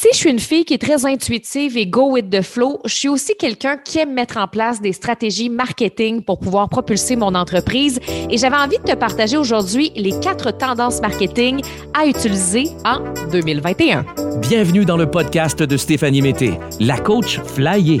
[0.00, 2.94] Si je suis une fille qui est très intuitive et go with the flow, je
[2.94, 7.34] suis aussi quelqu'un qui aime mettre en place des stratégies marketing pour pouvoir propulser mon
[7.34, 7.98] entreprise.
[8.30, 11.62] Et j'avais envie de te partager aujourd'hui les quatre tendances marketing
[11.94, 14.06] à utiliser en 2021.
[14.40, 18.00] Bienvenue dans le podcast de Stéphanie Mété, la coach flyée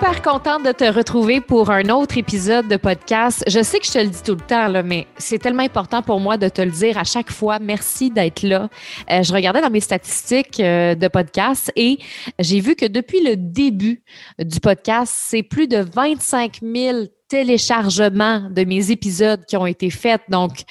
[0.00, 3.44] super contente de te retrouver pour un autre épisode de podcast.
[3.46, 6.00] Je sais que je te le dis tout le temps, là, mais c'est tellement important
[6.00, 7.58] pour moi de te le dire à chaque fois.
[7.58, 8.70] Merci d'être là.
[9.10, 11.98] Euh, je regardais dans mes statistiques euh, de podcast et
[12.38, 14.02] j'ai vu que depuis le début
[14.38, 20.22] du podcast, c'est plus de 25 000 téléchargements de mes épisodes qui ont été faits.
[20.30, 20.62] Donc,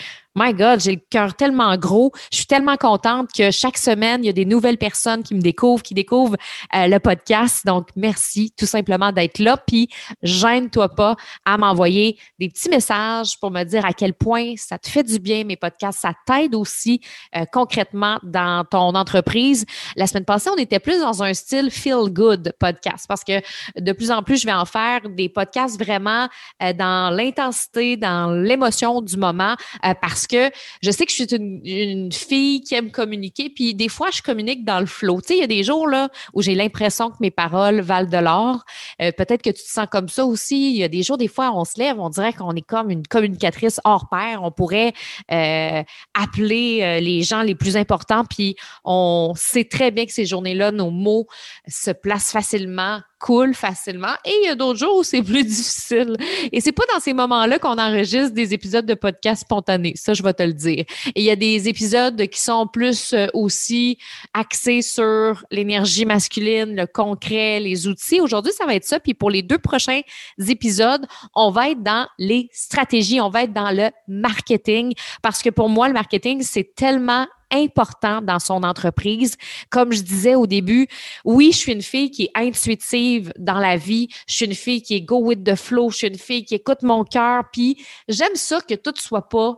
[0.42, 2.14] My God, j'ai le cœur tellement gros.
[2.32, 5.42] Je suis tellement contente que chaque semaine, il y a des nouvelles personnes qui me
[5.42, 6.38] découvrent, qui découvrent
[6.74, 7.66] euh, le podcast.
[7.66, 9.58] Donc, merci tout simplement d'être là.
[9.58, 9.90] Puis,
[10.24, 14.88] gêne-toi pas à m'envoyer des petits messages pour me dire à quel point ça te
[14.88, 16.00] fait du bien, mes podcasts.
[16.00, 17.02] Ça t'aide aussi
[17.36, 19.66] euh, concrètement dans ton entreprise.
[19.98, 23.42] La semaine passée, on était plus dans un style feel good podcast parce que
[23.78, 26.30] de plus en plus, je vais en faire des podcasts vraiment
[26.64, 29.58] euh, dans l'intensité, dans l'émotion du moment
[30.02, 34.10] parce que je sais que je suis une, fille qui aime communiquer, puis des fois,
[34.12, 35.22] je communique dans le flow.
[35.22, 38.10] Tu sais, il y a des jours là où j'ai l'impression que mes paroles valent
[38.10, 38.64] de l'or.
[39.02, 40.72] Euh, peut-être que tu te sens comme ça aussi.
[40.72, 42.90] Il y a des jours, des fois, on se lève, on dirait qu'on est comme
[42.90, 44.42] une communicatrice hors pair.
[44.44, 44.94] On pourrait
[45.32, 50.26] euh, appeler euh, les gens les plus importants, puis on sait très bien que ces
[50.26, 51.28] journées-là, nos mots
[51.68, 56.16] se placent facilement cool facilement et il y a d'autres jours où c'est plus difficile.
[56.52, 60.24] Et c'est pas dans ces moments-là qu'on enregistre des épisodes de podcast spontanés, ça je
[60.24, 60.86] vais te le dire.
[61.16, 63.98] Et il y a des épisodes qui sont plus euh, aussi
[64.34, 68.22] axés sur l'énergie masculine, le concret, les outils.
[68.22, 70.02] Aujourd'hui, ça va être ça puis pour les deux prochains
[70.48, 75.50] épisodes, on va être dans les stratégies, on va être dans le marketing parce que
[75.50, 79.38] pour moi le marketing c'est tellement important dans son entreprise.
[79.70, 80.88] Comme je disais au début,
[81.26, 84.10] oui, je suis une fille qui est intuitive dans la vie.
[84.28, 85.90] Je suis une fille qui est go with the flow.
[85.90, 87.44] Je suis une fille qui écoute mon cœur.
[87.52, 87.78] Puis
[88.08, 89.58] j'aime ça que tout soit pas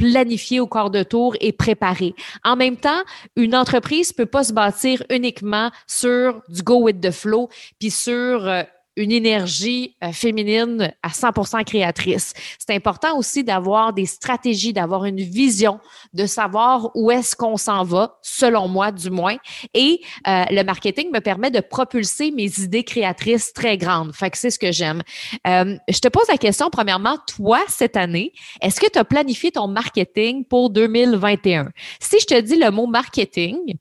[0.00, 2.14] planifié au corps de tour et préparé.
[2.42, 3.02] En même temps,
[3.36, 8.48] une entreprise peut pas se bâtir uniquement sur du go with the flow puis sur
[8.48, 8.62] euh,
[8.96, 12.32] une énergie euh, féminine à 100% créatrice.
[12.58, 15.80] C'est important aussi d'avoir des stratégies, d'avoir une vision,
[16.12, 19.36] de savoir où est-ce qu'on s'en va, selon moi du moins.
[19.74, 24.14] Et euh, le marketing me permet de propulser mes idées créatrices très grandes.
[24.14, 25.02] Fait que c'est ce que j'aime.
[25.46, 29.52] Euh, je te pose la question, premièrement, toi, cette année, est-ce que tu as planifié
[29.52, 31.70] ton marketing pour 2021?
[32.00, 33.76] Si je te dis le mot marketing,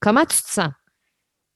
[0.00, 0.70] comment tu te sens?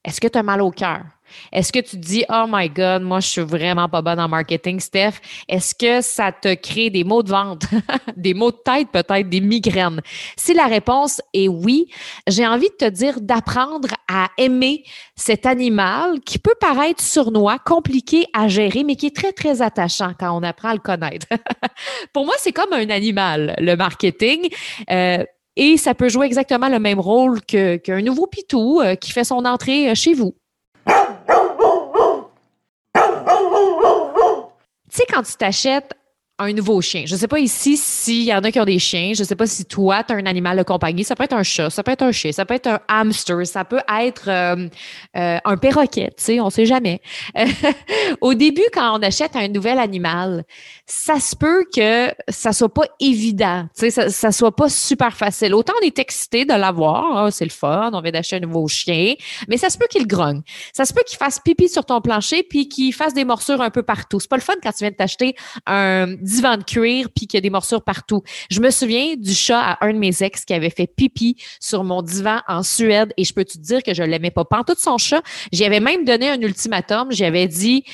[0.05, 1.05] Est-ce que tu as mal au cœur?
[1.53, 4.29] Est-ce que tu te dis, oh my God, moi, je suis vraiment pas bonne en
[4.29, 5.15] marketing, Steph?
[5.49, 7.65] Est-ce que ça te crée des maux de vente,
[8.17, 10.01] des maux de tête, peut-être des migraines?
[10.37, 11.89] Si la réponse est oui,
[12.27, 14.85] j'ai envie de te dire d'apprendre à aimer
[15.17, 20.13] cet animal qui peut paraître sournois, compliqué à gérer, mais qui est très, très attachant
[20.19, 21.27] quand on apprend à le connaître.
[22.13, 24.49] Pour moi, c'est comme un animal, le marketing.
[24.91, 25.25] Euh,
[25.59, 29.45] et ça peut jouer exactement le même rôle qu'un nouveau pitou euh, qui fait son
[29.45, 30.37] entrée euh, chez vous.
[34.91, 35.93] Tu sais, quand tu t'achètes
[36.39, 37.05] un nouveau chien.
[37.07, 39.13] Je ne sais pas ici s'il y en a qui ont des chiens.
[39.15, 41.05] Je ne sais pas si toi, tu as un animal de compagnie.
[41.05, 43.47] Ça peut être un chat, ça peut être un chien, ça peut être un hamster,
[43.47, 44.69] ça peut être euh,
[45.17, 47.01] euh, un perroquet, tu sais, on ne sait jamais.
[48.21, 50.45] Au début, quand on achète un nouvel animal,
[50.87, 55.17] ça se peut que ça soit pas évident, tu sais, ça, ça soit pas super
[55.17, 55.55] facile.
[55.55, 58.69] Autant on est excité de l'avoir, hein, c'est le fun, on vient d'acheter un nouveau
[58.69, 59.15] chien,
[59.49, 60.43] mais ça se peut qu'il grogne.
[60.73, 63.71] Ça se peut qu'il fasse pipi sur ton plancher puis qu'il fasse des morsures un
[63.71, 64.21] peu partout.
[64.21, 65.35] C'est pas le fun quand tu viens de t'acheter
[65.67, 68.23] un divan de cuir puis qu'il y a des morsures partout.
[68.51, 71.85] Je me souviens du chat à un de mes ex qui avait fait pipi sur
[71.85, 74.45] mon divan en Suède et je peux te dire que je l'aimais pas.
[74.45, 75.23] Pas tout son chat.
[75.53, 77.11] J'y avais même donné un ultimatum.
[77.11, 77.85] J'y avais dit,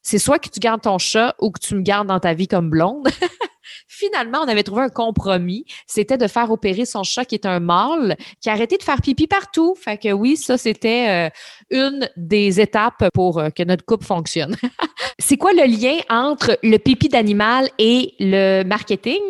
[0.00, 2.48] c'est soit que tu gardes ton chat ou que tu me gardes dans ta vie
[2.48, 3.08] comme blonde.
[3.86, 5.64] Finalement, on avait trouvé un compromis.
[5.86, 9.00] C'était de faire opérer son chat qui est un mâle qui a arrêté de faire
[9.00, 9.74] pipi partout.
[9.74, 11.30] Fait que oui, ça, c'était euh,
[11.70, 14.56] une des étapes pour euh, que notre couple fonctionne.
[15.18, 19.20] C'est quoi le lien entre le pipi d'animal et le marketing?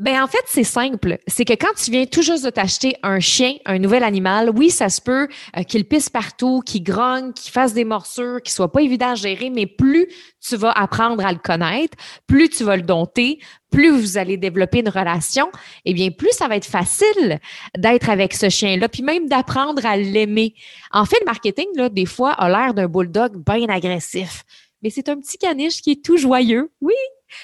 [0.00, 1.18] Ben en fait, c'est simple.
[1.26, 4.70] C'est que quand tu viens tout juste de t'acheter un chien, un nouvel animal, oui,
[4.70, 5.28] ça se peut
[5.58, 9.14] euh, qu'il pisse partout, qu'il grogne, qu'il fasse des morsures, qu'il soit pas évident à
[9.14, 10.08] gérer, mais plus
[10.40, 13.40] tu vas apprendre à le connaître, plus tu vas le dompter,
[13.70, 15.50] plus vous allez développer une relation,
[15.84, 17.38] eh bien, plus ça va être facile
[17.76, 20.54] d'être avec ce chien-là, puis même d'apprendre à l'aimer.
[20.92, 24.44] En fait, le marketing, là, des fois, a l'air d'un bulldog bien agressif.
[24.82, 26.70] Mais c'est un petit caniche qui est tout joyeux.
[26.80, 26.94] Oui,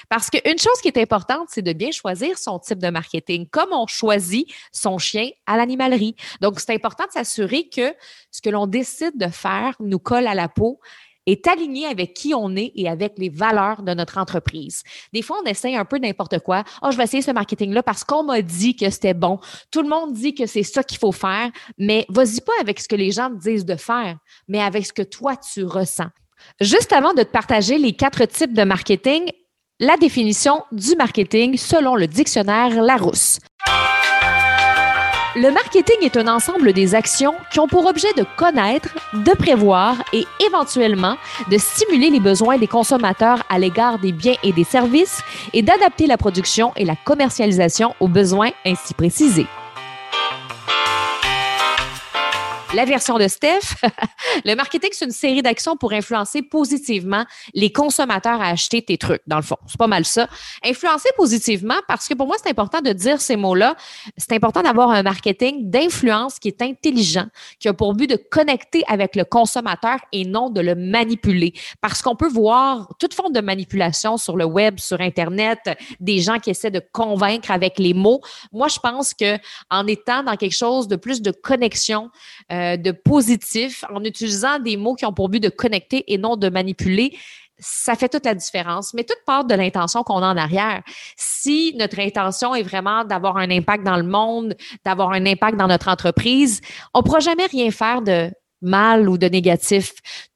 [0.09, 3.71] parce qu'une chose qui est importante, c'est de bien choisir son type de marketing, comme
[3.71, 6.15] on choisit son chien à l'animalerie.
[6.41, 7.93] Donc, c'est important de s'assurer que
[8.31, 10.79] ce que l'on décide de faire nous colle à la peau
[11.27, 14.81] est aligné avec qui on est et avec les valeurs de notre entreprise.
[15.13, 16.63] Des fois, on essaie un peu n'importe quoi.
[16.81, 19.39] Oh, je vais essayer ce marketing-là parce qu'on m'a dit que c'était bon.
[19.69, 22.87] Tout le monde dit que c'est ça qu'il faut faire, mais vas-y pas avec ce
[22.87, 26.07] que les gens disent de faire, mais avec ce que toi, tu ressens.
[26.61, 29.29] Juste avant de te partager les quatre types de marketing,
[29.79, 33.39] la définition du marketing selon le dictionnaire Larousse.
[35.39, 39.95] Le marketing est un ensemble des actions qui ont pour objet de connaître, de prévoir
[40.11, 41.15] et éventuellement
[41.51, 45.21] de stimuler les besoins des consommateurs à l'égard des biens et des services
[45.53, 49.45] et d'adapter la production et la commercialisation aux besoins ainsi précisés.
[52.73, 53.75] La version de Steph,
[54.45, 57.23] le marketing, c'est une série d'actions pour influencer positivement
[57.53, 59.55] les consommateurs à acheter tes trucs, dans le fond.
[59.67, 60.27] C'est pas mal ça.
[60.65, 63.77] Influencer positivement, parce que pour moi, c'est important de dire ces mots-là.
[64.17, 67.27] C'est important d'avoir un marketing d'influence qui est intelligent,
[67.57, 71.53] qui a pour but de connecter avec le consommateur et non de le manipuler.
[71.79, 75.59] Parce qu'on peut voir toute forme de manipulation sur le web, sur Internet,
[76.01, 78.19] des gens qui essaient de convaincre avec les mots.
[78.51, 79.37] Moi, je pense que
[79.69, 82.11] en étant dans quelque chose de plus de connexion,
[82.51, 86.35] euh, de positif, en utilisant des mots qui ont pour but de connecter et non
[86.35, 87.17] de manipuler,
[87.59, 88.93] ça fait toute la différence.
[88.93, 90.83] Mais toute part de l'intention qu'on a en arrière.
[91.15, 94.55] Si notre intention est vraiment d'avoir un impact dans le monde,
[94.85, 96.61] d'avoir un impact dans notre entreprise,
[96.93, 98.31] on ne pourra jamais rien faire de
[98.61, 99.93] mal ou de négatif.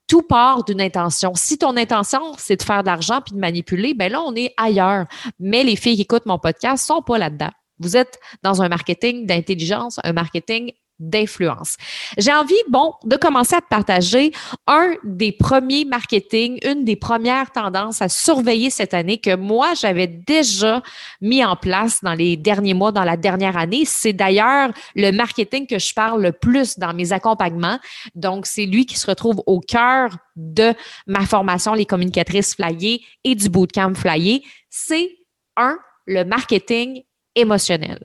[0.08, 1.32] Tout part d'une intention.
[1.34, 4.52] Si ton intention, c'est de faire de l'argent puis de manipuler, ben là, on est
[4.56, 5.06] ailleurs.
[5.38, 7.50] Mais les filles qui écoutent mon podcast sont pas là-dedans.
[7.78, 10.72] Vous êtes dans un marketing d'intelligence, un marketing
[11.02, 11.76] d'influence.
[12.16, 14.32] J'ai envie, bon, de commencer à te partager
[14.66, 20.06] un des premiers marketing, une des premières tendances à surveiller cette année que moi, j'avais
[20.06, 20.82] déjà
[21.20, 23.84] mis en place dans les derniers mois, dans la dernière année.
[23.84, 27.78] C'est d'ailleurs le marketing que je parle le plus dans mes accompagnements.
[28.14, 30.72] Donc, c'est lui qui se retrouve au cœur de
[31.06, 34.44] ma formation, les communicatrices flyées et du bootcamp flyé.
[34.70, 35.10] C'est
[35.56, 37.02] un, le marketing
[37.34, 37.98] émotionnel.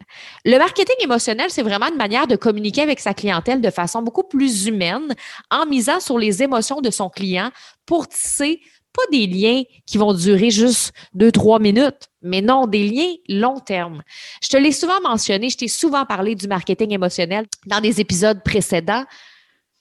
[0.45, 4.23] Le marketing émotionnel, c'est vraiment une manière de communiquer avec sa clientèle de façon beaucoup
[4.23, 5.13] plus humaine
[5.51, 7.51] en misant sur les émotions de son client
[7.85, 8.61] pour tisser
[8.93, 13.59] pas des liens qui vont durer juste deux, trois minutes, mais non, des liens long
[13.59, 14.01] terme.
[14.41, 18.41] Je te l'ai souvent mentionné, je t'ai souvent parlé du marketing émotionnel dans des épisodes
[18.43, 19.03] précédents.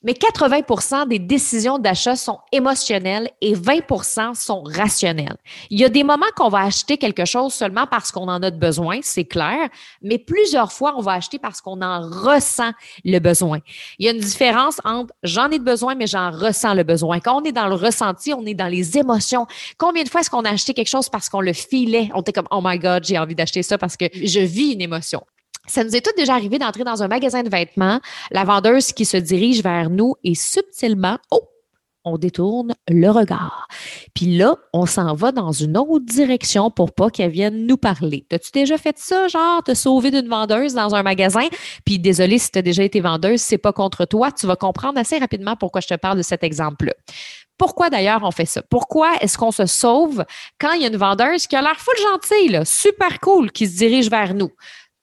[0.07, 5.37] Mais 80% des décisions d'achat sont émotionnelles et 20% sont rationnelles.
[5.69, 8.53] Il y a des moments qu'on va acheter quelque chose seulement parce qu'on en a
[8.53, 9.69] besoin, c'est clair,
[10.03, 12.71] mais plusieurs fois, on va acheter parce qu'on en ressent
[13.05, 13.59] le besoin.
[13.99, 17.19] Il y a une différence entre j'en ai besoin, mais j'en ressens le besoin.
[17.19, 19.49] Quand on est dans le ressenti, on est dans les émotions.
[19.77, 22.11] Combien de fois est-ce qu'on a acheté quelque chose parce qu'on le filait?
[22.15, 24.83] On était comme, oh my God, j'ai envie d'acheter ça parce que je vis une
[24.83, 25.25] émotion.
[25.67, 29.05] Ça nous est tout déjà arrivé d'entrer dans un magasin de vêtements, la vendeuse qui
[29.05, 31.49] se dirige vers nous et subtilement, oh,
[32.07, 33.67] on détourne le regard.
[34.15, 38.25] Puis là, on s'en va dans une autre direction pour pas qu'elle vienne nous parler.
[38.29, 41.47] T'as-tu déjà fait ça, genre, te sauver d'une vendeuse dans un magasin?
[41.85, 44.31] Puis désolé si tu as déjà été vendeuse, c'est pas contre toi.
[44.31, 46.95] Tu vas comprendre assez rapidement pourquoi je te parle de cet exemple-là.
[47.59, 48.63] Pourquoi d'ailleurs on fait ça?
[48.63, 50.25] Pourquoi est-ce qu'on se sauve
[50.61, 53.79] quand il y a une vendeuse qui a l'air full gentille, super cool, qui se
[53.79, 54.51] dirige vers nous?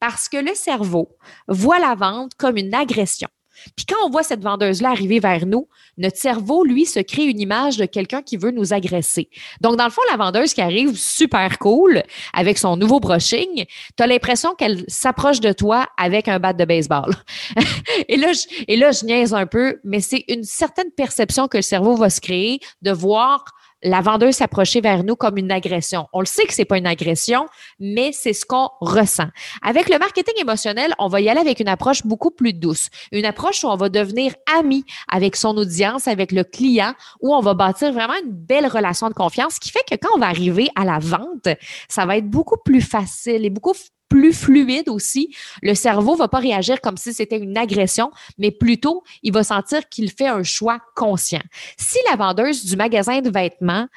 [0.06, 1.16] Parce que le cerveau
[1.48, 3.30] voit la vente comme une agression.
[3.78, 7.40] Puis quand on voit cette vendeuse-là arriver vers nous, notre cerveau, lui, se crée une
[7.40, 9.30] image de quelqu'un qui veut nous agresser.
[9.62, 13.64] Donc, dans le fond, la vendeuse qui arrive super cool avec son nouveau brushing,
[13.96, 17.16] tu as l'impression qu'elle s'approche de toi avec un bat de baseball.
[18.10, 21.60] et, là, je, et là, je niaise un peu, mais c'est une certaine perception que
[21.60, 23.46] le cerveau va se créer de voir
[23.84, 26.08] la vendeuse s'approcher vers nous comme une agression.
[26.14, 27.46] On le sait que c'est pas une agression,
[27.80, 29.28] mais c'est ce qu'on ressent.
[29.62, 33.26] Avec le marketing émotionnel, on va y aller avec une approche beaucoup plus douce, une
[33.26, 37.54] approche où on va devenir ami avec son audience, avec le client, où on va
[37.54, 40.70] bâtir vraiment une belle relation de confiance, ce qui fait que quand on va arriver
[40.76, 41.48] à la vente,
[41.90, 43.74] ça va être beaucoup plus facile et beaucoup
[44.14, 45.36] plus fluide aussi.
[45.64, 49.90] Le cerveau va pas réagir comme si c'était une agression, mais plutôt, il va sentir
[49.90, 51.42] qu'il fait un choix conscient.
[51.78, 53.88] Si la vendeuse du magasin de vêtements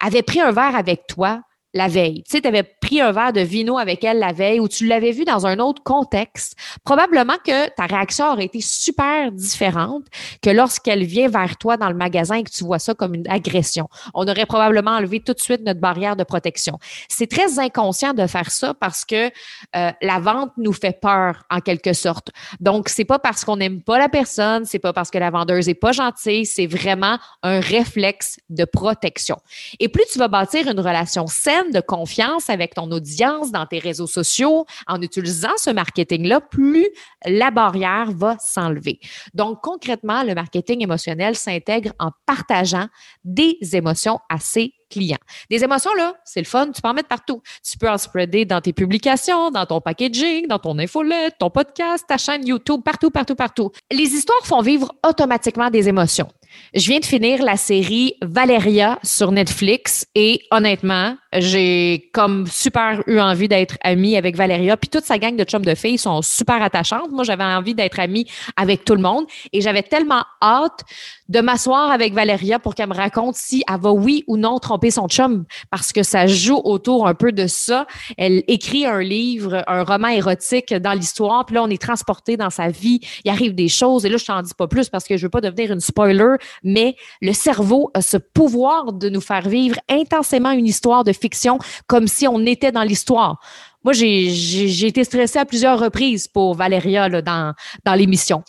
[0.00, 1.42] avait pris un verre avec toi,
[1.74, 2.22] la veille.
[2.22, 4.86] Tu sais, tu avais pris un verre de vino avec elle la veille ou tu
[4.86, 10.04] l'avais vu dans un autre contexte, probablement que ta réaction aurait été super différente
[10.42, 13.28] que lorsqu'elle vient vers toi dans le magasin et que tu vois ça comme une
[13.28, 13.88] agression.
[14.14, 16.78] On aurait probablement enlevé tout de suite notre barrière de protection.
[17.08, 19.30] C'est très inconscient de faire ça parce que
[19.76, 22.30] euh, la vente nous fait peur en quelque sorte.
[22.60, 25.68] Donc, c'est pas parce qu'on n'aime pas la personne, c'est pas parce que la vendeuse
[25.68, 29.36] est pas gentille, c'est vraiment un réflexe de protection.
[29.80, 33.78] Et plus tu vas bâtir une relation saine, de confiance avec ton audience dans tes
[33.78, 36.88] réseaux sociaux, en utilisant ce marketing-là, plus
[37.24, 39.00] la barrière va s'enlever.
[39.34, 42.88] Donc, concrètement, le marketing émotionnel s'intègre en partageant
[43.24, 45.18] des émotions à ses clients.
[45.50, 47.42] Des émotions, là, c'est le fun, tu peux en mettre partout.
[47.62, 52.04] Tu peux en spreader dans tes publications, dans ton packaging, dans ton infolette, ton podcast,
[52.08, 53.70] ta chaîne YouTube, partout, partout, partout.
[53.90, 56.28] Les histoires font vivre automatiquement des émotions.
[56.74, 63.18] Je viens de finir la série Valeria sur Netflix et honnêtement, j'ai comme super eu
[63.18, 64.76] envie d'être amie avec Valeria.
[64.76, 67.10] Puis toute sa gang de chums de filles sont super attachantes.
[67.10, 68.26] Moi, j'avais envie d'être amie
[68.56, 70.84] avec tout le monde et j'avais tellement hâte
[71.28, 74.90] de m'asseoir avec Valeria pour qu'elle me raconte si elle va oui ou non tromper
[74.90, 77.86] son chum parce que ça joue autour un peu de ça.
[78.16, 82.50] Elle écrit un livre, un roman érotique dans l'histoire, puis là on est transporté dans
[82.50, 85.16] sa vie, il arrive des choses et là je t'en dis pas plus parce que
[85.16, 89.48] je veux pas devenir une spoiler, mais le cerveau a ce pouvoir de nous faire
[89.48, 93.40] vivre intensément une histoire de fiction comme si on était dans l'histoire.
[93.84, 97.54] Moi, j'ai été stressée à plusieurs reprises pour Valéria là, dans,
[97.84, 98.42] dans l'émission.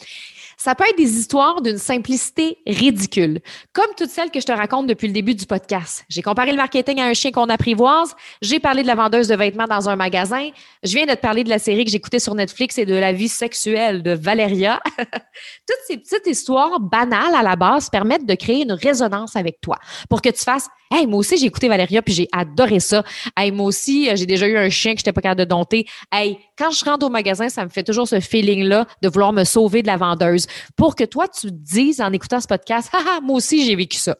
[0.61, 3.39] Ça peut être des histoires d'une simplicité ridicule,
[3.71, 6.03] comme toutes celles que je te raconte depuis le début du podcast.
[6.09, 9.35] J'ai comparé le marketing à un chien qu'on apprivoise, j'ai parlé de la vendeuse de
[9.35, 10.49] vêtements dans un magasin,
[10.83, 13.13] je viens de te parler de la série que j'écoutais sur Netflix et de la
[13.13, 14.81] vie sexuelle de Valeria.
[14.97, 19.77] Toutes ces petites histoires banales à la base permettent de créer une résonance avec toi
[20.09, 23.03] pour que tu fasses Hey, moi aussi, j'ai écouté Valéria puis j'ai adoré ça.
[23.37, 25.85] Hey, moi aussi, j'ai déjà eu un chien que je n'étais pas capable de dompter.
[26.11, 29.43] Hey, quand je rentre au magasin, ça me fait toujours ce feeling-là de vouloir me
[29.43, 33.19] sauver de la vendeuse pour que toi, tu te dises en écoutant ce podcast, ah,
[33.21, 34.17] moi aussi, j'ai vécu ça.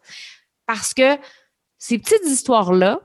[0.68, 1.18] Parce que
[1.80, 3.00] ces petites histoires-là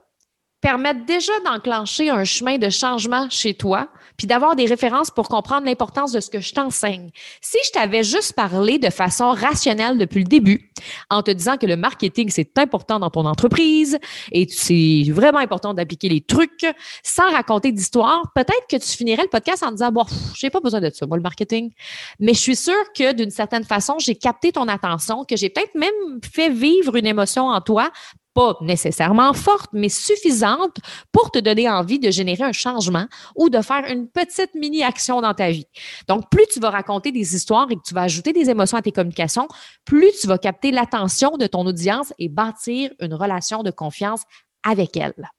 [0.61, 5.66] permettent déjà d'enclencher un chemin de changement chez toi puis d'avoir des références pour comprendre
[5.66, 7.11] l'importance de ce que je t'enseigne.
[7.40, 10.71] Si je t'avais juste parlé de façon rationnelle depuis le début,
[11.11, 13.99] en te disant que le marketing, c'est important dans ton entreprise
[14.33, 16.66] et c'est vraiment important d'appliquer les trucs
[17.02, 20.04] sans raconter d'histoire, peut-être que tu finirais le podcast en disant, bon,
[20.37, 21.73] j'ai pas besoin de ça, moi, le marketing.
[22.21, 25.75] Mais je suis sûre que d'une certaine façon, j'ai capté ton attention, que j'ai peut-être
[25.75, 27.90] même fait vivre une émotion en toi
[28.35, 30.76] pas nécessairement forte, mais suffisante
[31.12, 35.35] pour te donner envie de générer un changement ou de faire une petite mini-action dans
[35.35, 35.67] ta vie.
[36.09, 38.83] Donc, plus tu vas raconter des histoires et que tu vas ajouter des émotions à
[38.83, 39.49] tes communications,
[39.85, 44.23] plus tu vas capter l'attention de ton audience et bâtir une relation de confiance
[44.64, 45.31] avec elle.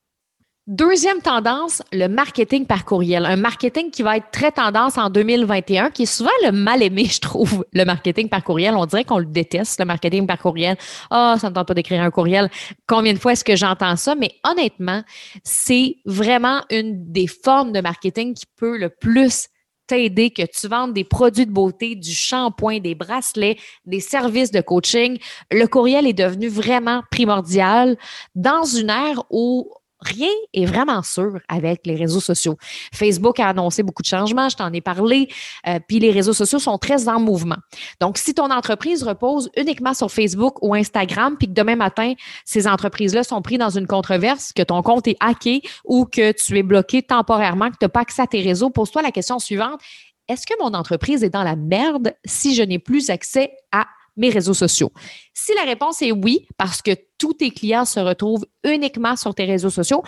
[0.67, 3.27] Deuxième tendance, le marketing par courriel.
[3.27, 7.05] Un marketing qui va être très tendance en 2021, qui est souvent le mal aimé,
[7.05, 8.73] je trouve, le marketing par courriel.
[8.75, 10.75] On dirait qu'on le déteste, le marketing par courriel.
[11.11, 12.49] Ah, ça ne tente pas d'écrire un courriel.
[12.87, 14.15] Combien de fois est-ce que j'entends ça?
[14.15, 15.03] Mais honnêtement,
[15.43, 19.49] c'est vraiment une des formes de marketing qui peut le plus
[19.85, 24.61] t'aider, que tu vendes des produits de beauté, du shampoing, des bracelets, des services de
[24.61, 25.19] coaching.
[25.51, 27.97] Le courriel est devenu vraiment primordial
[28.33, 29.69] dans une ère où
[30.01, 32.57] rien est vraiment sûr avec les réseaux sociaux.
[32.93, 35.29] Facebook a annoncé beaucoup de changements, je t'en ai parlé,
[35.67, 37.57] euh, puis les réseaux sociaux sont très en mouvement.
[38.01, 42.13] Donc, si ton entreprise repose uniquement sur Facebook ou Instagram, puis que demain matin,
[42.45, 46.57] ces entreprises-là sont prises dans une controverse, que ton compte est hacké ou que tu
[46.57, 49.79] es bloqué temporairement, que tu n'as pas accès à tes réseaux, pose-toi la question suivante.
[50.27, 53.85] Est-ce que mon entreprise est dans la merde si je n'ai plus accès à
[54.17, 54.91] mes réseaux sociaux?
[55.33, 59.45] Si la réponse est oui, parce que tous tes clients se retrouvent uniquement sur tes
[59.45, 60.03] réseaux sociaux,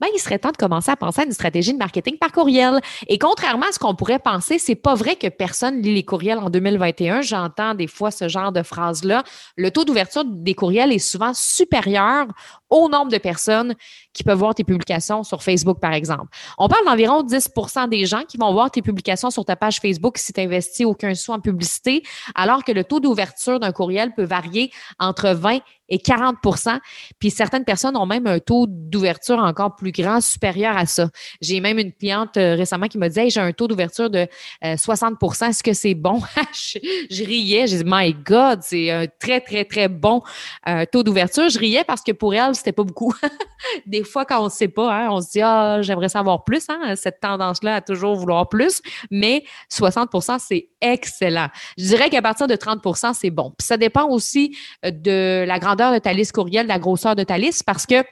[0.00, 2.80] ben, il serait temps de commencer à penser à une stratégie de marketing par courriel.
[3.08, 6.38] Et contrairement à ce qu'on pourrait penser, c'est pas vrai que personne lit les courriels
[6.38, 7.22] en 2021.
[7.22, 9.24] J'entends des fois ce genre de phrase-là.
[9.56, 12.26] Le taux d'ouverture des courriels est souvent supérieur
[12.70, 13.74] au nombre de personnes
[14.12, 16.28] qui peuvent voir tes publications sur Facebook, par exemple.
[16.58, 20.18] On parle d'environ 10% des gens qui vont voir tes publications sur ta page Facebook
[20.18, 22.02] si tu n'investis aucun sou en publicité,
[22.34, 26.78] alors que le taux d'ouverture d'un courriel peut varier entre 20 et 40%
[27.18, 31.08] Puis certaines personnes ont même un taux d'ouverture encore plus grand, supérieur à ça.
[31.40, 34.26] J'ai même une cliente euh, récemment qui me disait j'ai un taux d'ouverture de
[34.62, 36.20] 60% euh, Est-ce que c'est bon?
[36.52, 37.66] je, riais.
[37.66, 40.22] J'ai dit My God, c'est un très, très, très bon
[40.68, 41.48] euh, taux d'ouverture.
[41.48, 43.14] Je riais parce que pour elle, c'était pas beaucoup.
[43.86, 46.64] Des fois, quand on ne sait pas, hein, on se dit Ah, j'aimerais savoir plus,
[46.68, 48.80] hein, cette tendance-là à toujours vouloir plus.
[49.10, 51.48] Mais 60% c'est excellent.
[51.76, 53.52] Je dirais qu'à partir de 30% c'est bon.
[53.56, 57.62] Puis ça dépend aussi de la de ta liste courriel, la grosseur de ta liste,
[57.64, 58.04] parce que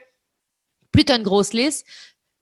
[0.92, 1.84] plus tu as une grosse liste,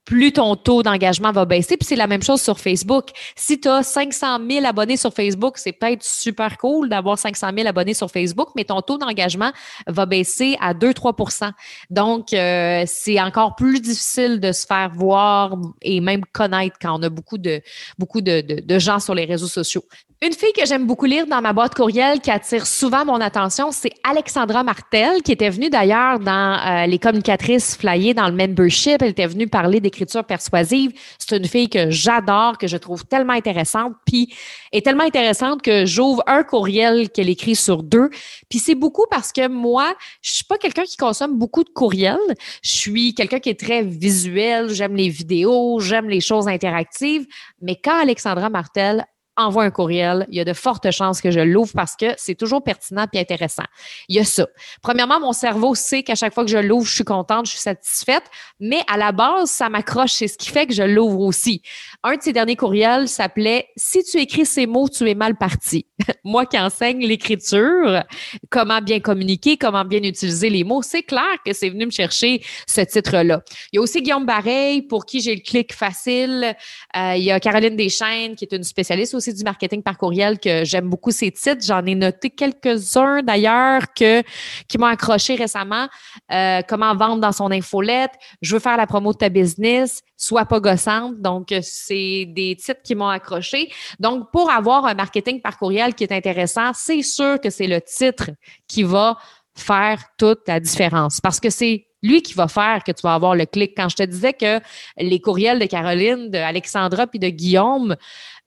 [0.04, 1.76] plus ton taux d'engagement va baisser.
[1.76, 3.08] Puis c'est la même chose sur Facebook.
[3.36, 7.66] Si tu as 500 000 abonnés sur Facebook, c'est peut-être super cool d'avoir 500 000
[7.66, 9.52] abonnés sur Facebook, mais ton taux d'engagement
[9.86, 11.50] va baisser à 2-3%
[11.90, 17.02] Donc, euh, c'est encore plus difficile de se faire voir et même connaître quand on
[17.02, 17.62] a beaucoup de,
[17.98, 19.84] beaucoup de, de gens sur les réseaux sociaux.
[20.22, 23.72] Une fille que j'aime beaucoup lire dans ma boîte courriel qui attire souvent mon attention,
[23.72, 29.02] c'est Alexandra Martel, qui était venue d'ailleurs dans euh, les communicatrices flyées dans le membership.
[29.02, 30.92] Elle était venue parler d'écriture persuasive.
[31.18, 34.32] C'est une fille que j'adore, que je trouve tellement intéressante, puis
[34.72, 38.08] est tellement intéressante que j'ouvre un courriel qu'elle écrit sur deux.
[38.48, 42.16] Puis c'est beaucoup parce que moi, je suis pas quelqu'un qui consomme beaucoup de courriels.
[42.62, 44.70] Je suis quelqu'un qui est très visuel.
[44.70, 47.26] J'aime les vidéos, j'aime les choses interactives.
[47.60, 49.04] Mais quand Alexandra Martel
[49.36, 52.34] envoie un courriel, il y a de fortes chances que je l'ouvre parce que c'est
[52.34, 53.64] toujours pertinent et intéressant.
[54.08, 54.46] Il y a ça.
[54.82, 57.60] Premièrement, mon cerveau sait qu'à chaque fois que je l'ouvre, je suis contente, je suis
[57.60, 58.24] satisfaite,
[58.60, 60.12] mais à la base, ça m'accroche.
[60.12, 61.62] C'est ce qui fait que je l'ouvre aussi.
[62.02, 65.86] Un de ces derniers courriels s'appelait Si tu écris ces mots, tu es mal parti.
[66.24, 68.02] Moi qui enseigne l'écriture,
[68.50, 72.42] comment bien communiquer, comment bien utiliser les mots, c'est clair que c'est venu me chercher
[72.66, 73.42] ce titre-là.
[73.72, 76.54] Il y a aussi Guillaume Bareil, pour qui j'ai le clic facile.
[76.96, 80.38] Euh, il y a Caroline Deschaines, qui est une spécialiste aussi du marketing par courriel,
[80.38, 81.64] que j'aime beaucoup ses titres.
[81.64, 85.88] J'en ai noté quelques-uns d'ailleurs qui m'ont accroché récemment.
[86.32, 88.12] Euh, comment vendre dans son infolette.
[88.42, 90.02] Je veux faire la promo de ta business.
[90.16, 91.20] Sois pas gossante.
[91.20, 93.70] Donc, c'est des titres qui m'ont accroché.
[93.98, 97.80] Donc, pour avoir un marketing par courriel qui est intéressant, c'est sûr que c'est le
[97.80, 98.30] titre
[98.68, 99.16] qui va
[99.56, 103.34] faire toute la différence parce que c'est lui qui va faire que tu vas avoir
[103.34, 103.72] le clic.
[103.76, 104.60] Quand je te disais que
[104.98, 107.96] les courriels de Caroline, d'Alexandra puis de Guillaume,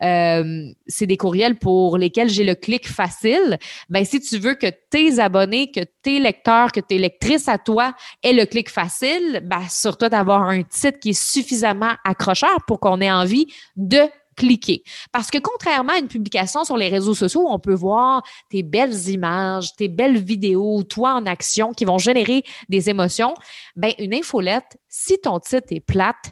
[0.04, 3.58] euh, c'est des courriels pour lesquels j'ai le clic facile.
[3.90, 7.96] Ben, si tu veux que tes abonnés, que tes lecteurs, que tes lectrices à toi
[8.22, 12.80] aient le clic facile, ben, sur toi d'avoir un titre qui est suffisamment accrocheur pour
[12.80, 14.02] qu'on ait envie de
[14.38, 14.84] cliquer.
[15.12, 19.10] Parce que contrairement à une publication sur les réseaux sociaux on peut voir tes belles
[19.10, 23.34] images, tes belles vidéos, toi en action qui vont générer des émotions,
[23.76, 26.32] ben une infolette, si ton titre est plate,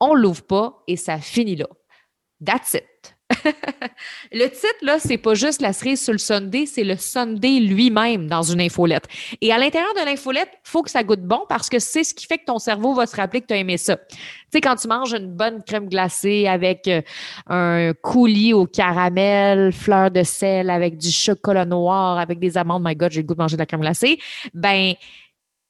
[0.00, 1.68] on l'ouvre pas et ça finit là.
[2.44, 3.13] That's it.
[4.32, 8.26] le titre, là, c'est pas juste la cerise sur le Sunday, c'est le Sunday lui-même
[8.26, 9.06] dans une infolette.
[9.40, 12.14] Et à l'intérieur de l'infolette, il faut que ça goûte bon parce que c'est ce
[12.14, 13.96] qui fait que ton cerveau va se rappeler que tu as aimé ça.
[13.96, 14.14] Tu
[14.52, 17.02] sais, quand tu manges une bonne crème glacée avec euh,
[17.48, 22.94] un coulis au caramel, fleur de sel, avec du chocolat noir, avec des amandes, my
[22.94, 24.18] God, j'ai le goût de manger de la crème glacée,
[24.52, 24.94] ben,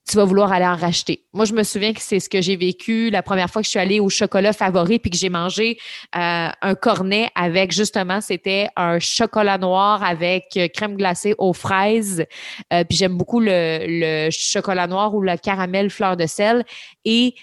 [0.09, 1.25] tu vas vouloir aller en racheter.
[1.33, 3.71] Moi, je me souviens que c'est ce que j'ai vécu la première fois que je
[3.71, 5.79] suis allée au chocolat favori puis que j'ai mangé
[6.15, 12.25] euh, un cornet avec justement, c'était un chocolat noir avec euh, crème glacée aux fraises.
[12.73, 16.65] Euh, puis j'aime beaucoup le, le chocolat noir ou le caramel fleur de sel.
[17.07, 17.35] Et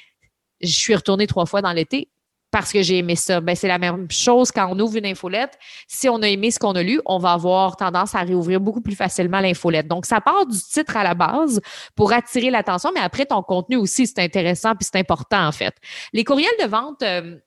[0.62, 2.10] je suis retournée trois fois dans l'été
[2.51, 3.39] parce que j'ai aimé ça.
[3.41, 5.57] Ben, c'est la même chose quand on ouvre une infolette.
[5.87, 8.81] Si on a aimé ce qu'on a lu, on va avoir tendance à réouvrir beaucoup
[8.81, 9.87] plus facilement l'infolette.
[9.87, 11.61] Donc, ça part du titre à la base
[11.95, 15.73] pour attirer l'attention, mais après, ton contenu aussi, c'est intéressant puis c'est important, en fait.
[16.13, 17.37] Les courriels de vente, euh,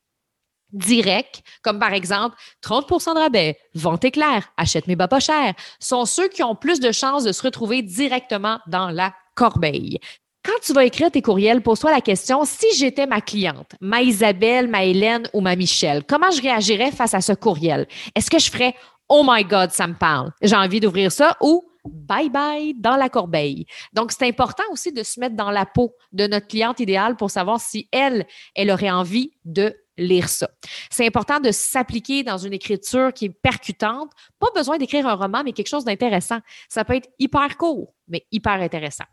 [0.72, 6.04] direct, comme par exemple 30% de rabais, vente éclair, achète mes bas pas cher, sont
[6.04, 10.00] ceux qui ont plus de chances de se retrouver directement dans la corbeille.
[10.44, 14.68] Quand tu vas écrire tes courriels, pose-toi la question, si j'étais ma cliente, ma Isabelle,
[14.68, 17.88] ma Hélène ou ma Michelle, comment je réagirais face à ce courriel?
[18.14, 18.74] Est-ce que je ferais
[19.09, 23.09] Oh my God, ça me parle, j'ai envie d'ouvrir ça ou bye bye dans la
[23.09, 23.64] corbeille.
[23.94, 27.30] Donc, c'est important aussi de se mettre dans la peau de notre cliente idéale pour
[27.30, 30.50] savoir si elle, elle aurait envie de lire ça.
[30.90, 34.11] C'est important de s'appliquer dans une écriture qui est percutante.
[34.38, 36.40] Pas besoin d'écrire un roman, mais quelque chose d'intéressant.
[36.68, 39.04] Ça peut être hyper court, mais hyper intéressant.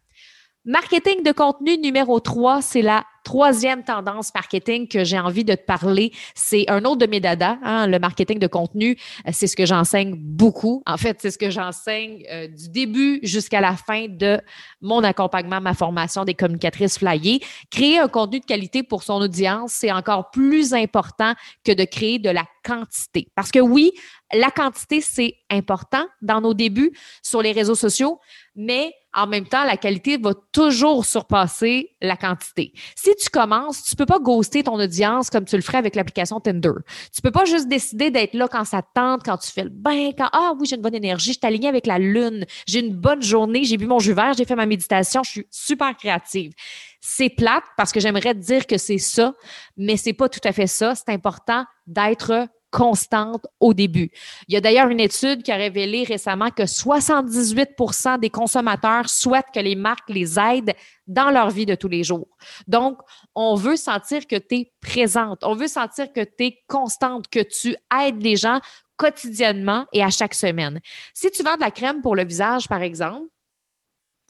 [0.63, 5.63] Marketing de contenu numéro 3, c'est la troisième tendance marketing que j'ai envie de te
[5.63, 6.11] parler.
[6.35, 8.97] C'est un autre de mes dadas, hein, le marketing de contenu.
[9.27, 10.83] Euh, c'est ce que j'enseigne beaucoup.
[10.85, 14.39] En fait, c'est ce que j'enseigne euh, du début jusqu'à la fin de
[14.81, 17.41] mon accompagnement, ma formation des communicatrices flyées.
[17.69, 22.19] Créer un contenu de qualité pour son audience, c'est encore plus important que de créer
[22.19, 23.27] de la quantité.
[23.35, 23.91] Parce que oui,
[24.33, 28.19] la quantité, c'est important dans nos débuts sur les réseaux sociaux,
[28.55, 32.71] mais en même temps, la qualité va toujours surpasser la quantité.
[32.95, 36.39] Si tu commences, tu peux pas ghoster ton audience comme tu le ferais avec l'application
[36.39, 36.71] Tinder.
[37.13, 39.69] Tu peux pas juste décider d'être là quand ça te tente, quand tu fais le
[39.69, 42.79] bain, quand ah oui, j'ai une bonne énergie, je suis alignée avec la lune, j'ai
[42.79, 45.95] une bonne journée, j'ai bu mon jus vert, j'ai fait ma méditation, je suis super
[45.95, 46.53] créative.
[46.99, 49.33] C'est plate parce que j'aimerais te dire que c'est ça,
[49.77, 50.93] mais c'est pas tout à fait ça.
[50.95, 54.09] C'est important d'être constante au début.
[54.47, 59.51] Il y a d'ailleurs une étude qui a révélé récemment que 78% des consommateurs souhaitent
[59.53, 60.73] que les marques les aident
[61.05, 62.29] dans leur vie de tous les jours.
[62.67, 62.97] Donc,
[63.35, 67.41] on veut sentir que tu es présente, on veut sentir que tu es constante, que
[67.41, 68.61] tu aides les gens
[68.95, 70.79] quotidiennement et à chaque semaine.
[71.13, 73.27] Si tu vends de la crème pour le visage, par exemple,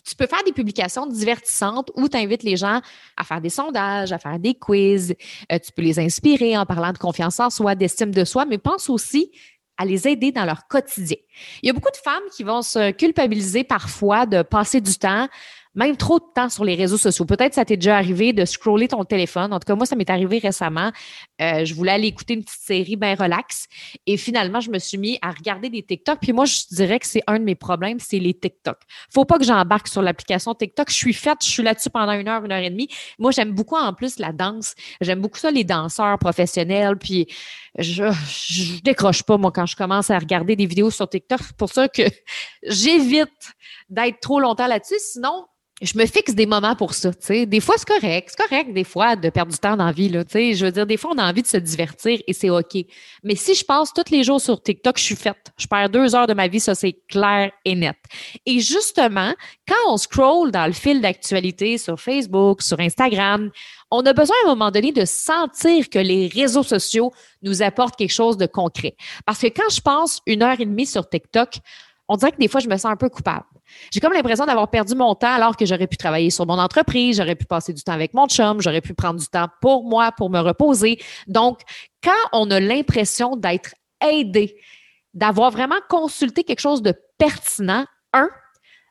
[0.04, 2.82] tu peux faire des publications divertissantes où tu invites les gens
[3.18, 5.16] à faire des sondages, à faire des quiz.
[5.52, 8.58] Euh, tu peux les inspirer en parlant de confiance en soi, d'estime de soi, mais
[8.58, 9.32] pense aussi
[9.78, 11.18] à les aider dans leur quotidien.
[11.64, 15.28] Il y a beaucoup de femmes qui vont se culpabiliser parfois de passer du temps
[15.74, 17.26] même trop de temps sur les réseaux sociaux.
[17.26, 19.54] Peut-être ça t'est déjà arrivé de scroller ton téléphone.
[19.54, 20.92] En tout cas, moi, ça m'est arrivé récemment.
[21.42, 23.68] Euh, je voulais aller écouter une petite série bien relax.
[24.06, 26.20] Et finalement, je me suis mis à regarder des TikTok.
[26.22, 28.78] Puis moi, je dirais que c'est un de mes problèmes, c'est les TikTok.
[29.14, 30.90] Faut pas que j'embarque sur l'application TikTok.
[30.90, 32.90] Je suis faite, je suis là-dessus pendant une heure, une heure et demie.
[33.18, 34.76] Moi, j'aime beaucoup en plus la danse.
[35.00, 36.98] J'aime beaucoup ça, les danseurs professionnels.
[36.98, 37.28] Puis
[37.78, 41.40] je, je décroche pas, moi, quand je commence à regarder des vidéos sur TikTok.
[41.42, 42.04] C'est pour ça que
[42.64, 43.54] j'évite
[43.90, 45.00] d'être trop longtemps là-dessus.
[45.00, 45.46] Sinon,
[45.82, 47.10] je me fixe des moments pour ça.
[47.30, 48.30] Des fois, c'est correct.
[48.30, 50.10] C'est correct, des fois, de perdre du temps dans la vie.
[50.10, 52.78] Là, je veux dire, des fois, on a envie de se divertir et c'est OK.
[53.24, 55.52] Mais si je passe tous les jours sur TikTok, je suis faite.
[55.58, 57.98] Je perds deux heures de ma vie, ça, c'est clair et net.
[58.46, 59.34] Et justement,
[59.67, 63.50] quand on scroll dans le fil d'actualité sur Facebook, sur Instagram,
[63.89, 67.98] on a besoin à un moment donné de sentir que les réseaux sociaux nous apportent
[67.98, 68.96] quelque chose de concret.
[69.26, 71.56] Parce que quand je passe une heure et demie sur TikTok,
[72.08, 73.46] on dirait que des fois, je me sens un peu coupable.
[73.92, 77.18] J'ai comme l'impression d'avoir perdu mon temps alors que j'aurais pu travailler sur mon entreprise,
[77.18, 80.12] j'aurais pu passer du temps avec mon chum, j'aurais pu prendre du temps pour moi,
[80.12, 81.00] pour me reposer.
[81.28, 81.62] Donc,
[82.04, 84.58] quand on a l'impression d'être aidé,
[85.14, 88.30] d'avoir vraiment consulté quelque chose de pertinent, un,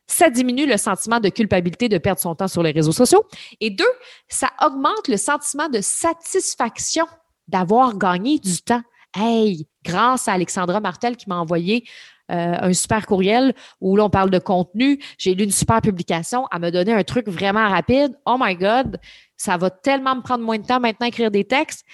[0.06, 3.24] ça diminue le sentiment de culpabilité de perdre son temps sur les réseaux sociaux.
[3.60, 3.92] Et deux,
[4.28, 7.06] ça augmente le sentiment de satisfaction
[7.48, 8.82] d'avoir gagné du temps.
[9.14, 11.84] Hey, grâce à Alexandra Martel qui m'a envoyé
[12.30, 15.02] euh, un super courriel où l'on parle de contenu.
[15.18, 16.46] J'ai lu une super publication.
[16.50, 18.16] à me donner un truc vraiment rapide.
[18.26, 18.98] Oh my God,
[19.36, 21.84] ça va tellement me prendre moins de temps maintenant écrire des textes.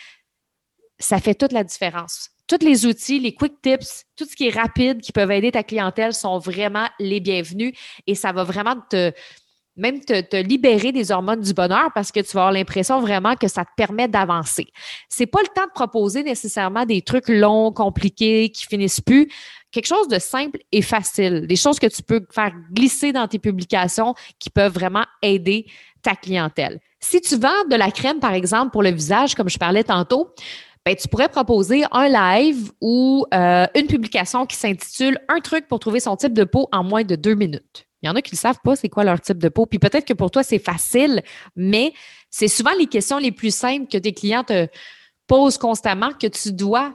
[0.99, 2.31] Ça fait toute la différence.
[2.47, 5.63] Tous les outils, les quick tips, tout ce qui est rapide, qui peuvent aider ta
[5.63, 7.73] clientèle sont vraiment les bienvenus
[8.07, 9.13] et ça va vraiment te,
[9.77, 13.49] même te, libérer des hormones du bonheur parce que tu vas avoir l'impression vraiment que
[13.49, 14.67] ça te permet d'avancer.
[15.09, 19.29] C'est pas le temps de proposer nécessairement des trucs longs, compliqués, qui finissent plus
[19.71, 23.39] quelque chose de simple et facile, des choses que tu peux faire glisser dans tes
[23.39, 25.67] publications qui peuvent vraiment aider
[26.03, 26.81] ta clientèle.
[27.01, 30.35] Si tu vends de la crème, par exemple, pour le visage, comme je parlais tantôt,
[30.87, 35.81] ben, tu pourrais proposer un live ou euh, une publication qui s'intitule Un truc pour
[35.81, 37.87] trouver son type de peau en moins de deux minutes.
[38.03, 39.67] Il y en a qui ne savent pas c'est quoi leur type de peau.
[39.67, 41.23] Puis peut-être que pour toi, c'est facile,
[41.55, 41.93] mais
[42.31, 44.69] c'est souvent les questions les plus simples que tes clients te
[45.27, 46.95] posent constamment que tu dois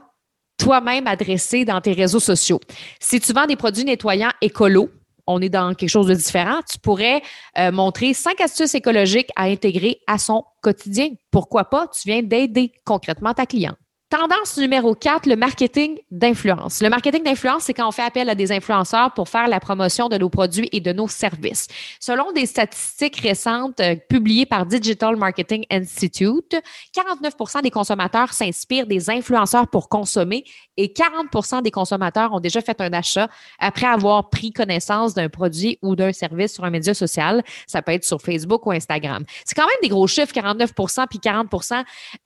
[0.58, 2.60] toi-même adresser dans tes réseaux sociaux.
[3.00, 4.90] Si tu vends des produits nettoyants écolos,
[5.26, 7.22] on est dans quelque chose de différent, tu pourrais
[7.58, 11.10] euh, montrer cinq astuces écologiques à intégrer à son quotidien.
[11.30, 11.88] Pourquoi pas?
[11.88, 13.76] Tu viens d'aider concrètement ta cliente.
[14.12, 16.82] Tendance numéro 4, le marketing d'influence.
[16.82, 20.10] Le marketing d'influence, c'est quand on fait appel à des influenceurs pour faire la promotion
[20.10, 21.66] de nos produits et de nos services.
[21.98, 26.54] Selon des statistiques récentes euh, publiées par Digital Marketing Institute,
[26.94, 30.44] 49% des consommateurs s'inspirent des influenceurs pour consommer
[30.76, 35.78] et 40% des consommateurs ont déjà fait un achat après avoir pris connaissance d'un produit
[35.80, 37.42] ou d'un service sur un média social.
[37.66, 39.24] Ça peut être sur Facebook ou Instagram.
[39.46, 41.48] C'est quand même des gros chiffres, 49% puis 40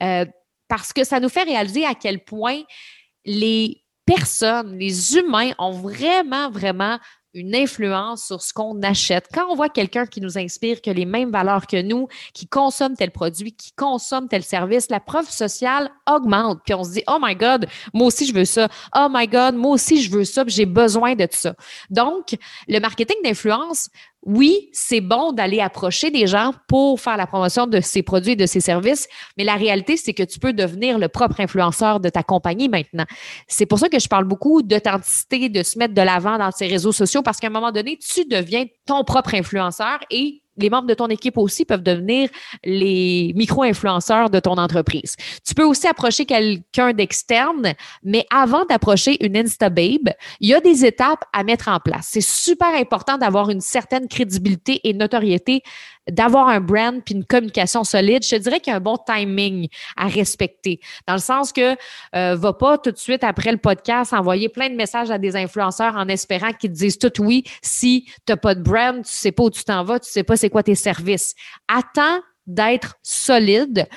[0.03, 0.25] euh,
[0.67, 2.61] parce que ça nous fait réaliser à quel point
[3.25, 6.97] les personnes, les humains ont vraiment, vraiment
[7.33, 9.27] une influence sur ce qu'on achète.
[9.33, 12.47] Quand on voit quelqu'un qui nous inspire, qui a les mêmes valeurs que nous, qui
[12.47, 16.61] consomme tel produit, qui consomme tel service, la preuve sociale augmente.
[16.65, 18.69] Puis on se dit, oh my God, moi aussi je veux ça.
[18.95, 21.53] Oh my God, moi aussi je veux ça, j'ai besoin de ça.
[21.89, 22.35] Donc,
[22.67, 23.89] le marketing d'influence
[24.25, 28.35] oui, c'est bon d'aller approcher des gens pour faire la promotion de ces produits et
[28.35, 32.09] de ces services, mais la réalité, c'est que tu peux devenir le propre influenceur de
[32.09, 33.05] ta compagnie maintenant.
[33.47, 36.67] C'est pour ça que je parle beaucoup d'authenticité, de se mettre de l'avant dans ces
[36.67, 40.87] réseaux sociaux, parce qu'à un moment donné, tu deviens ton propre influenceur et les membres
[40.87, 42.29] de ton équipe aussi peuvent devenir
[42.63, 45.15] les micro-influenceurs de ton entreprise.
[45.45, 50.85] Tu peux aussi approcher quelqu'un d'externe, mais avant d'approcher une Instababe, il y a des
[50.85, 52.09] étapes à mettre en place.
[52.11, 55.61] C'est super important d'avoir une certaine crédibilité et notoriété
[56.09, 59.67] d'avoir un brand puis une communication solide, je dirais qu'il y a un bon timing
[59.95, 60.79] à respecter.
[61.07, 61.75] Dans le sens que
[62.15, 65.35] euh, va pas tout de suite après le podcast envoyer plein de messages à des
[65.35, 69.11] influenceurs en espérant qu'ils te disent tout oui si tu n'as pas de brand, tu
[69.11, 71.33] sais pas où tu t'en vas, tu sais pas c'est quoi tes services.
[71.67, 73.87] Attends d'être solide.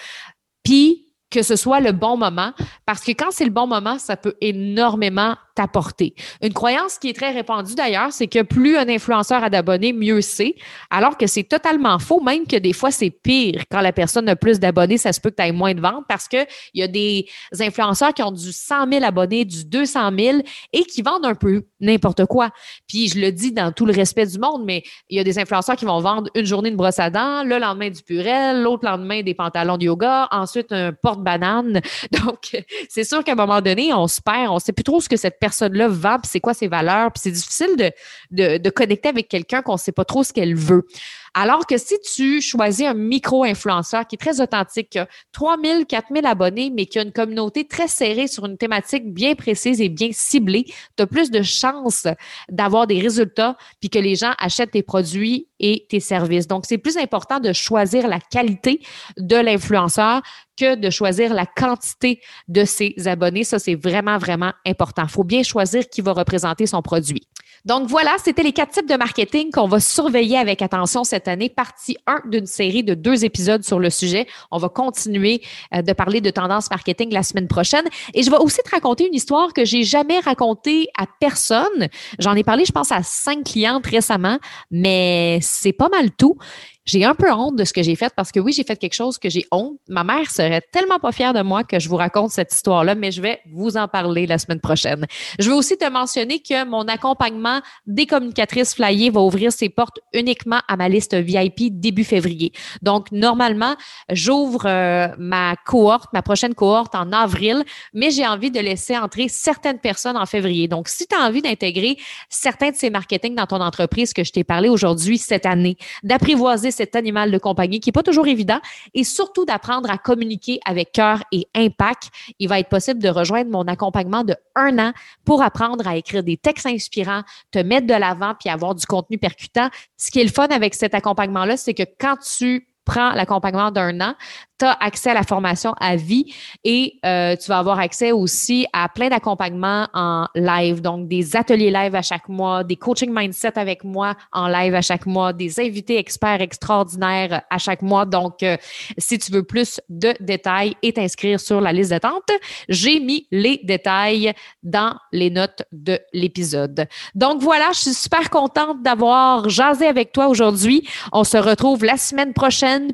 [0.65, 2.53] Puis que ce soit le bon moment,
[2.87, 6.15] parce que quand c'est le bon moment, ça peut énormément t'apporter.
[6.43, 10.21] Une croyance qui est très répandue d'ailleurs, c'est que plus un influenceur a d'abonnés, mieux
[10.21, 10.55] c'est,
[10.91, 13.63] alors que c'est totalement faux, même que des fois c'est pire.
[13.71, 16.05] Quand la personne a plus d'abonnés, ça se peut que tu aies moins de ventes
[16.09, 17.27] parce qu'il y a des
[17.61, 20.39] influenceurs qui ont du 100 000 abonnés, du 200 000
[20.73, 22.51] et qui vendent un peu n'importe quoi.
[22.89, 25.39] Puis je le dis dans tout le respect du monde, mais il y a des
[25.39, 28.85] influenceurs qui vont vendre une journée de brosse à dents, le lendemain du purel, l'autre
[28.85, 31.81] lendemain des pantalons de yoga, ensuite un porte-banane.
[32.25, 35.09] Donc, c'est sûr qu'à un moment donné, on se perd, on sait plus trop ce
[35.09, 37.91] que cette personne-là vend, puis c'est quoi ses valeurs, puis c'est difficile de,
[38.31, 40.87] de, de, connecter avec quelqu'un qu'on ne sait pas trop ce qu'elle veut.
[41.35, 46.27] Alors que si tu choisis un micro-influenceur qui est très authentique, qui a 3000, 4000
[46.27, 50.09] abonnés, mais qui a une communauté très serrée sur une thématique bien précise et bien
[50.13, 50.65] ciblée,
[50.97, 52.07] tu as plus de chances
[52.49, 56.49] d'avoir des résultats puis que les gens achètent tes produits et tes services.
[56.49, 58.81] Donc, c'est plus important de choisir la qualité
[59.17, 60.23] de l'influenceur
[60.59, 63.45] que de choisir la quantité de ses abonnés.
[63.45, 65.03] Ça, c'est vraiment, vraiment important.
[65.05, 67.27] Il faut bien choisir qui va représenter son produit.
[67.65, 71.49] Donc voilà, c'était les quatre types de marketing qu'on va surveiller avec attention cette année,
[71.49, 74.27] partie 1 d'une série de deux épisodes sur le sujet.
[74.51, 75.43] On va continuer
[75.75, 77.85] euh, de parler de tendance marketing la semaine prochaine.
[78.15, 81.89] Et je vais aussi te raconter une histoire que j'ai jamais racontée à personne.
[82.19, 84.39] J'en ai parlé, je pense, à cinq clientes récemment,
[84.71, 86.37] mais c'est pas mal tout.
[86.87, 88.95] J'ai un peu honte de ce que j'ai fait parce que oui, j'ai fait quelque
[88.95, 89.79] chose que j'ai honte.
[89.89, 93.13] Ma mère serait tellement pas fière de moi que je vous raconte cette histoire-là, mais
[93.13, 95.07] je vais vous en parler la semaine prochaine.
[95.39, 99.99] Je veux aussi te mentionner que mon accompagnement des communicatrices flyées va ouvrir ses portes
[100.15, 102.53] uniquement à ma liste VIP début février.
[102.81, 103.77] Donc, normalement,
[104.11, 107.63] j'ouvre euh, ma cohorte, ma prochaine cohorte en avril,
[107.93, 110.67] mais j'ai envie de laisser entrer certaines personnes en février.
[110.67, 111.99] Donc, si tu as envie d'intégrer
[112.31, 116.71] certains de ces marketing dans ton entreprise que je t'ai parlé aujourd'hui cette année, d'apprivoiser
[116.81, 118.59] cet animal de compagnie qui n'est pas toujours évident
[118.95, 122.05] et surtout d'apprendre à communiquer avec cœur et impact.
[122.39, 124.93] Il va être possible de rejoindre mon accompagnement de un an
[125.27, 129.19] pour apprendre à écrire des textes inspirants, te mettre de l'avant puis avoir du contenu
[129.19, 129.69] percutant.
[129.99, 134.01] Ce qui est le fun avec cet accompagnement-là, c'est que quand tu prends l'accompagnement d'un
[134.01, 134.15] an,
[134.59, 138.67] tu as accès à la formation à vie et euh, tu vas avoir accès aussi
[138.73, 143.59] à plein d'accompagnements en live, donc des ateliers live à chaque mois, des coaching mindset
[143.59, 148.05] avec moi en live à chaque mois, des invités experts extraordinaires à chaque mois.
[148.05, 148.57] Donc, euh,
[148.99, 152.31] si tu veux plus de détails et t'inscrire sur la liste d'attente,
[152.69, 156.87] j'ai mis les détails dans les notes de l'épisode.
[157.15, 160.87] Donc voilà, je suis super contente d'avoir jasé avec toi aujourd'hui.
[161.13, 162.35] On se retrouve la semaine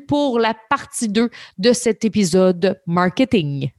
[0.07, 3.71] pour la partie 2 de cet épisode marketing.